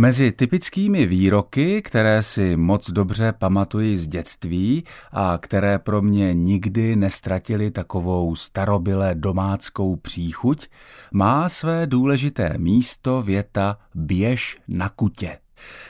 Mezi 0.00 0.32
typickými 0.32 1.06
výroky, 1.06 1.82
které 1.82 2.22
si 2.22 2.56
moc 2.56 2.90
dobře 2.90 3.32
pamatuji 3.32 3.98
z 3.98 4.06
dětství 4.06 4.84
a 5.12 5.38
které 5.42 5.78
pro 5.78 6.02
mě 6.02 6.34
nikdy 6.34 6.96
nestratily 6.96 7.70
takovou 7.70 8.36
starobyle 8.36 9.14
domáckou 9.14 9.96
příchuť, 9.96 10.68
má 11.12 11.48
své 11.48 11.86
důležité 11.86 12.54
místo 12.58 13.22
věta 13.22 13.78
běž 13.94 14.58
na 14.68 14.88
kutě. 14.88 15.38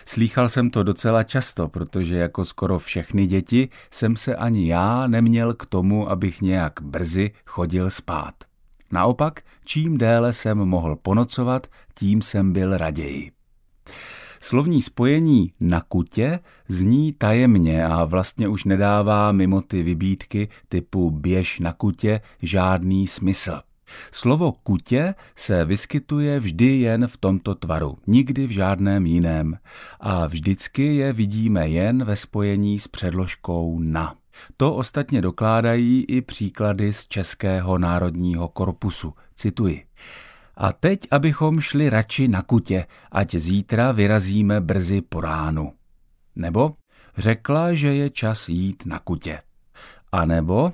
Slýchal 0.06 0.48
jsem 0.48 0.70
to 0.70 0.82
docela 0.82 1.22
často, 1.22 1.68
protože 1.68 2.16
jako 2.16 2.45
skoro 2.45 2.79
všechny 2.79 3.27
děti 3.27 3.68
jsem 3.90 4.16
se 4.16 4.36
ani 4.36 4.68
já 4.68 5.06
neměl 5.06 5.54
k 5.54 5.66
tomu, 5.66 6.11
abych 6.11 6.42
nějak 6.42 6.72
brzy 6.82 7.30
chodil 7.46 7.90
spát. 7.90 8.34
Naopak, 8.92 9.40
čím 9.64 9.98
déle 9.98 10.32
jsem 10.32 10.58
mohl 10.58 10.96
ponocovat, 10.96 11.66
tím 11.95 12.22
jsem 12.22 12.52
byl 12.52 12.77
raději. 12.77 13.39
Slovní 14.40 14.82
spojení 14.82 15.52
na 15.60 15.80
kutě 15.80 16.38
zní 16.68 17.12
tajemně 17.12 17.86
a 17.86 18.05
vlastně 18.05 18.48
už 18.48 18.64
nedává 18.64 19.32
mimo 19.32 19.62
ty 19.62 19.82
vybídky 19.82 20.48
typu 20.68 21.10
běž 21.10 21.59
na 21.59 21.72
kutě 21.72 22.20
žádný 22.42 23.06
smysl. 23.06 23.60
Slovo 24.12 24.52
kutě 24.52 25.14
se 25.36 25.64
vyskytuje 25.64 26.41
vždy 26.41 26.66
jen 26.66 27.06
v 27.06 27.16
tomto 27.16 27.55
tvaru, 27.55 27.98
nikdy 28.06 28.46
v 28.46 28.50
žádném 28.50 29.06
jiném 29.06 29.58
a 30.00 30.27
vždycky 30.27 30.97
je 30.97 31.12
vidíme 31.12 31.69
jen 31.69 32.05
ve 32.05 32.16
spojení 32.16 32.78
s 32.78 32.88
předložkou 32.88 33.78
na. 33.78 34.14
To 34.56 34.74
ostatně 34.74 35.22
dokládají 35.22 36.05
i 36.08 36.20
příklady 36.20 36.92
z 36.92 37.06
Českého 37.06 37.78
národního 37.78 38.48
korpusu. 38.48 39.14
Cituji. 39.34 39.84
A 40.60 40.73
teď, 40.73 41.00
abychom 41.10 41.60
šli 41.60 41.91
radši 41.91 42.28
na 42.28 42.42
kutě, 42.42 42.87
ať 43.12 43.34
zítra 43.34 43.92
vyrazíme 43.92 44.60
brzy 44.60 45.02
po 45.02 45.20
ránu. 45.20 45.73
Nebo 46.36 46.77
řekla, 47.16 47.75
že 47.75 47.94
je 47.94 48.11
čas 48.11 48.48
jít 48.48 48.86
na 48.86 48.98
kutě. 48.98 49.41
A 50.12 50.25
nebo 50.25 50.72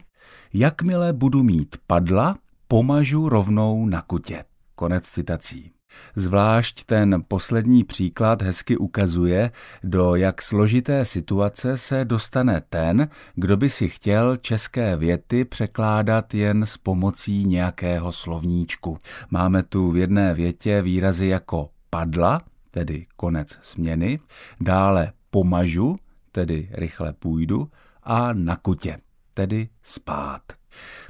jakmile 0.53 1.13
budu 1.13 1.43
mít 1.43 1.77
padla, 1.87 2.39
pomažu 2.69 3.29
rovnou 3.29 3.87
na 3.87 4.03
kutě. 4.03 4.45
Konec 4.75 5.05
citací. 5.05 5.76
Zvlášť 6.19 6.85
ten 6.85 7.25
poslední 7.29 7.85
příklad 7.85 8.43
hezky 8.43 8.77
ukazuje, 8.77 9.51
do 9.85 10.15
jak 10.15 10.43
složité 10.43 11.05
situace 11.05 11.79
se 11.79 12.05
dostane 12.05 12.63
ten, 12.69 13.09
kdo 13.35 13.57
by 13.57 13.71
si 13.71 13.89
chtěl 13.89 14.37
české 14.37 14.97
věty 14.97 15.45
překládat 15.45 16.35
jen 16.35 16.67
s 16.67 16.77
pomocí 16.77 17.45
nějakého 17.47 18.13
slovníčku. 18.13 18.99
Máme 19.31 19.63
tu 19.63 19.91
v 19.91 19.97
jedné 19.97 20.35
větě 20.35 20.83
výrazy 20.83 21.27
jako 21.27 21.71
padla, 21.91 22.43
tedy 22.71 23.07
konec 23.17 23.59
směny, 23.61 24.21
dále 24.61 25.13
pomažu, 25.31 25.97
tedy 26.33 26.69
rychle 26.73 27.13
půjdu, 27.13 27.71
a 28.03 28.33
na 28.33 28.57
kutě, 28.57 28.97
tedy 29.35 29.69
spát. 29.83 30.43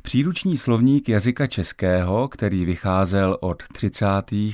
Příruční 0.06 0.56
slovník 0.56 1.08
jazyka 1.08 1.46
českého, 1.46 2.28
který 2.28 2.64
vycházel 2.64 3.38
od 3.40 3.62
30. 3.72 4.06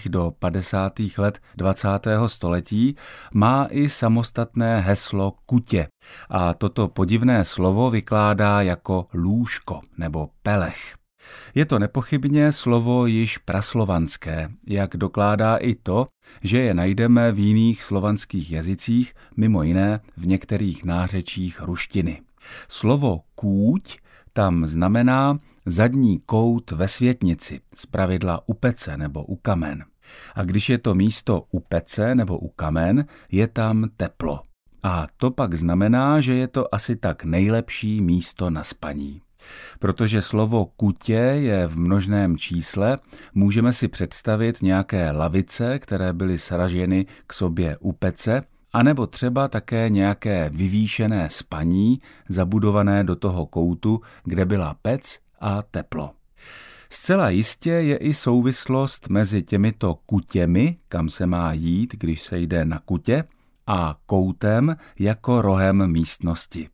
do 0.07 0.33
50. 0.39 0.93
let 1.19 1.39
20. 1.57 1.89
století, 2.27 2.97
má 3.35 3.67
i 3.71 3.89
samostatné 3.89 4.81
heslo 4.81 5.33
kutě 5.47 5.89
a 6.31 6.55
toto 6.55 6.89
podivné 6.89 7.45
slovo 7.45 7.91
vykládá 7.91 8.63
jako 8.63 9.07
lůžko 9.15 9.81
nebo 9.99 10.29
pelech. 10.43 10.95
Je 11.55 11.67
to 11.67 11.79
nepochybně 11.79 12.53
slovo 12.53 13.07
již 13.07 13.39
praslovanské, 13.39 14.49
jak 14.67 14.97
dokládá 14.97 15.57
i 15.57 15.75
to, 15.75 16.07
že 16.43 16.59
je 16.59 16.75
najdeme 16.75 17.33
v 17.33 17.39
jiných 17.39 17.85
slovanských 17.85 18.51
jazycích, 18.51 19.15
mimo 19.37 19.63
jiné 19.63 20.01
v 20.17 20.27
některých 20.27 20.85
nářečích 20.85 21.61
ruštiny. 21.61 22.21
Slovo 22.69 23.21
kůť 23.35 23.99
tam 24.33 24.67
znamená 24.67 25.39
zadní 25.67 26.21
kout 26.27 26.71
ve 26.71 26.89
světnici, 26.89 27.61
zpravidla 27.75 28.43
u 28.47 28.55
pece 28.55 28.97
nebo 28.97 29.25
u 29.25 29.37
kamen. 29.37 29.85
A 30.35 30.43
když 30.43 30.69
je 30.69 30.79
to 30.79 30.95
místo 30.95 31.45
u 31.51 31.61
pece 31.61 32.15
nebo 32.15 32.39
u 32.39 32.49
kamen, 32.49 33.05
je 33.31 33.49
tam 33.49 33.89
teplo. 33.97 34.41
A 34.83 35.07
to 35.17 35.31
pak 35.31 35.55
znamená, 35.55 36.21
že 36.21 36.35
je 36.35 36.49
to 36.49 36.75
asi 36.75 36.97
tak 36.97 37.25
nejlepší 37.25 38.01
místo 38.01 38.51
na 38.51 38.65
spaní. 38.65 39.23
Protože 39.79 40.23
slovo 40.23 40.67
kutě 40.67 41.13
je 41.15 41.67
v 41.67 41.79
množném 41.79 42.37
čísle, 42.37 42.99
můžeme 43.35 43.73
si 43.73 43.89
představit 43.89 44.63
nějaké 44.63 45.11
lavice, 45.11 45.79
které 45.79 46.13
byly 46.13 46.39
sraženy 46.39 47.07
k 47.27 47.33
sobě 47.33 47.77
u 47.81 47.93
pece 47.93 48.43
anebo 48.73 49.07
třeba 49.07 49.49
také 49.49 49.89
nějaké 49.89 50.51
vyvýšené 50.55 51.31
spaní 51.31 51.99
zabudované 52.29 53.05
do 53.05 53.17
toho 53.17 53.47
koutu, 53.47 54.01
kde 54.25 54.45
byla 54.45 54.77
pec 54.83 55.19
a 55.41 55.63
teplo. 55.63 56.11
Zcela 56.91 57.31
jistě 57.31 57.71
je 57.71 57.97
i 57.97 58.15
souvislost 58.15 59.09
mezi 59.09 59.43
těmito 59.43 59.95
kutěmi, 60.07 60.77
kam 60.89 61.09
se 61.09 61.27
má 61.27 61.53
jít, 61.53 61.95
když 61.99 62.23
se 62.23 62.39
jde 62.39 62.65
na 62.65 62.79
kutě, 62.79 63.25
a 63.67 63.97
koutem 64.07 64.77
jako 64.99 65.43
rohem 65.43 65.93
místnosti. 65.93 66.69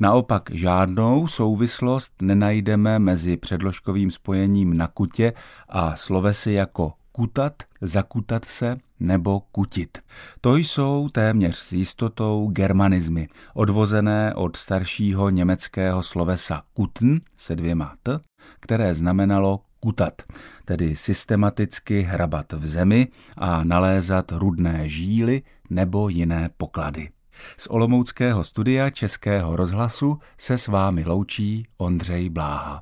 Naopak 0.00 0.50
žádnou 0.52 1.26
souvislost 1.26 2.12
nenajdeme 2.22 2.98
mezi 2.98 3.36
předložkovým 3.36 4.10
spojením 4.10 4.76
na 4.76 4.86
kutě 4.86 5.32
a 5.68 5.96
slovesy 5.96 6.52
jako 6.52 6.92
kutat, 7.12 7.52
zakutat 7.80 8.44
se 8.44 8.76
nebo 9.00 9.40
kutit. 9.40 9.98
To 10.40 10.56
jsou 10.56 11.08
téměř 11.12 11.56
s 11.56 11.72
jistotou 11.72 12.48
germanizmy, 12.52 13.28
odvozené 13.54 14.34
od 14.34 14.56
staršího 14.56 15.30
německého 15.30 16.02
slovesa 16.02 16.62
kutn 16.74 17.16
se 17.36 17.56
dvěma 17.56 17.94
t, 18.02 18.20
které 18.60 18.94
znamenalo 18.94 19.60
kutat, 19.80 20.22
tedy 20.64 20.96
systematicky 20.96 22.00
hrabat 22.00 22.52
v 22.52 22.66
zemi 22.66 23.08
a 23.36 23.64
nalézat 23.64 24.32
rudné 24.32 24.88
žíly 24.88 25.42
nebo 25.70 26.08
jiné 26.08 26.50
poklady. 26.56 27.08
Z 27.56 27.66
Olomouckého 27.70 28.44
studia 28.44 28.90
Českého 28.90 29.56
rozhlasu 29.56 30.18
se 30.38 30.58
s 30.58 30.66
vámi 30.66 31.04
loučí 31.04 31.66
Ondřej 31.76 32.28
Bláha. 32.28 32.80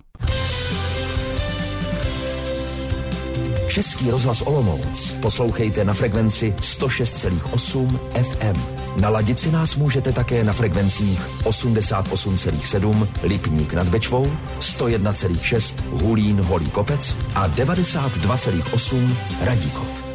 Český 3.68 4.10
rozhlas 4.10 4.42
Olomouc 4.42 5.12
poslouchejte 5.12 5.84
na 5.84 5.94
frekvenci 5.94 6.54
106,8 6.60 7.98
FM. 8.22 8.82
Naladit 9.00 9.38
si 9.38 9.52
nás 9.52 9.76
můžete 9.76 10.12
také 10.12 10.44
na 10.44 10.52
frekvencích 10.52 11.28
88,7 11.44 13.08
Lipník 13.22 13.74
nad 13.74 13.88
Bečvou, 13.88 14.26
101,6 14.58 15.82
Hulín 15.90 16.40
Holý 16.40 16.70
Kopec 16.70 17.16
a 17.34 17.48
92,8 17.48 19.14
Radíkov. 19.40 20.11